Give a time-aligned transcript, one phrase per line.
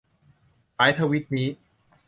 [0.75, 1.47] สายทวีตนี้